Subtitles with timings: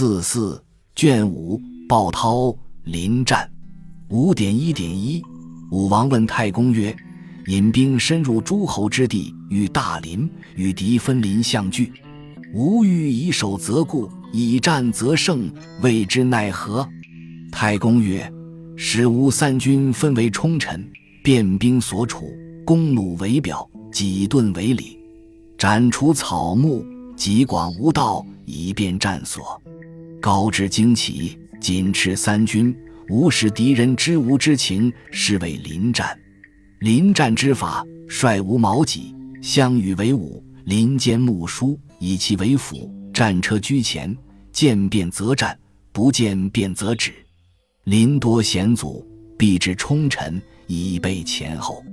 [0.00, 0.62] 四四
[0.94, 3.50] 卷五鲍涛临战
[4.10, 5.20] 五点一点一
[5.72, 6.96] 武王问太公曰
[7.48, 11.92] ：“引兵深入诸侯之地，与大林，与敌分林相聚。
[12.54, 15.50] 吾欲以守则固，以战则胜，
[15.82, 16.88] 谓之奈何？”
[17.50, 18.32] 太公曰
[18.78, 20.88] ：“使吾三军分为冲陈，
[21.24, 22.30] 便兵所处，
[22.64, 24.96] 弓弩为表，戟盾为里，
[25.58, 26.86] 斩除草木，
[27.16, 29.60] 极广无道，以便战所。”
[30.20, 32.74] 高之旌旗，紧持三军，
[33.08, 36.18] 无使敌人知吾之情，是谓临战。
[36.80, 42.92] 临战之法，率无矛戟，相与为伍，林间木书，以其为辅。
[43.12, 44.16] 战车居前，
[44.52, 45.58] 见便则战，
[45.92, 47.12] 不见便则止。
[47.84, 49.06] 林多险阻，
[49.36, 51.84] 必至冲臣，以备前后。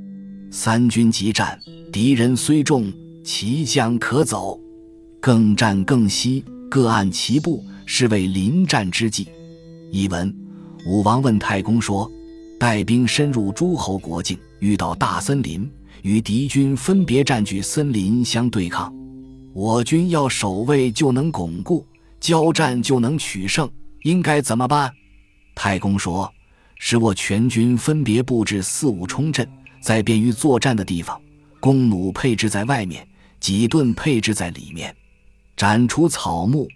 [0.52, 1.60] 三军急战，
[1.91, 2.91] 敌人虽众，
[3.23, 4.60] 其将可走。
[5.20, 7.63] 更战更息，各按其步。
[7.85, 9.27] 是为临战之计。
[9.91, 10.34] 译文：
[10.85, 12.12] 武王问太公说
[12.60, 15.70] ：“带兵深入诸侯国境，遇到大森林，
[16.01, 18.93] 与敌军分别占据森林相对抗，
[19.54, 21.85] 我军要守卫就能巩固，
[22.20, 23.70] 交战就能取胜，
[24.04, 24.91] 应该怎么办？”
[25.55, 26.32] 太公说
[26.77, 29.48] ：“使我全军分别布置四五冲阵，
[29.79, 31.20] 在便于作战的地方，
[31.60, 33.07] 弓弩配置在外面，
[33.40, 34.93] 戟盾配置在里面，
[35.55, 36.67] 斩除草木。”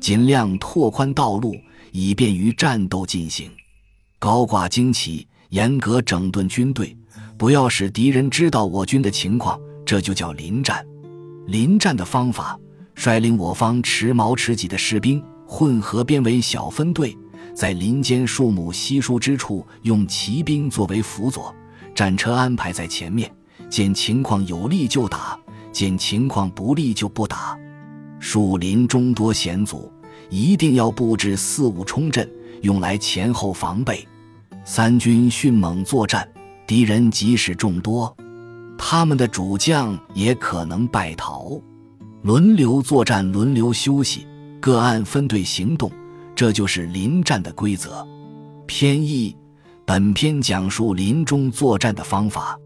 [0.00, 1.56] 尽量拓宽道路，
[1.92, 3.50] 以便于战斗进行。
[4.18, 6.96] 高挂旌旗，严格整顿军队，
[7.36, 10.84] 不要使敌人知道我军的情况，这就叫临战。
[11.46, 12.58] 临战的方法，
[12.94, 17.16] 率领我方持矛持戟的士兵混合编为小分队，
[17.54, 21.54] 在林间树木稀疏之处，用骑兵作为辅佐，
[21.94, 23.30] 战车安排在前面。
[23.70, 25.38] 见情况有利就打，
[25.72, 27.58] 见情况不利就不打。
[28.26, 29.92] 树林中多险阻。
[30.30, 32.26] 一定要布置四五冲阵，
[32.62, 34.08] 用来前后防备。
[34.64, 36.26] 三军迅猛作战，
[36.66, 38.16] 敌人即使众多，
[38.78, 41.60] 他们的主将也可能败逃。
[42.22, 44.26] 轮流作战，轮流休息，
[44.58, 45.92] 各按分队行动，
[46.34, 48.04] 这就是临战的规则。
[48.66, 49.36] 偏义，
[49.84, 52.58] 本篇讲述林中作战的方法。